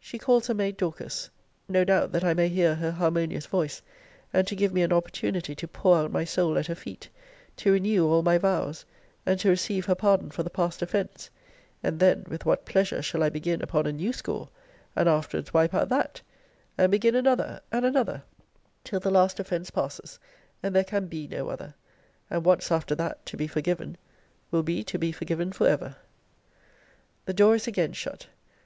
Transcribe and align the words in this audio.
She 0.00 0.18
calls 0.18 0.48
her 0.48 0.54
maid 0.54 0.76
Dorcas. 0.76 1.30
No 1.68 1.84
doubt, 1.84 2.10
that 2.10 2.24
I 2.24 2.34
may 2.34 2.48
hear 2.48 2.74
her 2.74 2.90
harmonious 2.90 3.46
voice, 3.46 3.80
and 4.32 4.44
to 4.48 4.56
give 4.56 4.72
me 4.72 4.82
an 4.82 4.92
opportunity 4.92 5.54
to 5.54 5.68
pour 5.68 5.98
out 5.98 6.10
my 6.10 6.24
soul 6.24 6.58
at 6.58 6.66
her 6.66 6.74
feet; 6.74 7.08
to 7.58 7.70
renew 7.72 8.08
all 8.08 8.24
my 8.24 8.38
vows; 8.38 8.84
and 9.24 9.38
to 9.38 9.48
receive 9.50 9.86
her 9.86 9.94
pardon 9.94 10.32
for 10.32 10.42
the 10.42 10.50
past 10.50 10.82
offence: 10.82 11.30
and 11.80 12.00
then, 12.00 12.24
with 12.28 12.44
what 12.44 12.64
pleasure 12.66 13.00
shall 13.02 13.22
I 13.22 13.28
begin 13.30 13.62
upon 13.62 13.86
a 13.86 13.92
new 13.92 14.12
score, 14.12 14.48
and 14.96 15.08
afterwards 15.08 15.54
wipe 15.54 15.74
out 15.74 15.88
that; 15.90 16.22
and 16.76 16.90
begin 16.90 17.14
another, 17.14 17.60
and 17.70 17.84
another, 17.84 18.24
till 18.82 18.98
the 18.98 19.12
last 19.12 19.38
offence 19.38 19.70
passes; 19.70 20.18
and 20.60 20.74
there 20.74 20.82
can 20.82 21.06
be 21.06 21.28
no 21.28 21.48
other! 21.48 21.72
And 22.28 22.44
once, 22.44 22.72
after 22.72 22.96
that, 22.96 23.24
to 23.26 23.36
be 23.36 23.46
forgiven, 23.46 23.96
will 24.50 24.64
be 24.64 24.82
to 24.82 24.98
be 24.98 25.12
forgiven 25.12 25.52
for 25.52 25.68
ever. 25.68 25.94
The 27.26 27.34
door 27.34 27.54
is 27.54 27.68
again 27.68 27.92
shut. 27.92 28.26